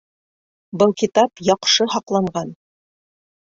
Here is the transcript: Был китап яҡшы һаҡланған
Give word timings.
Был 0.83 0.95
китап 1.01 1.43
яҡшы 1.49 1.87
һаҡланған 1.97 2.51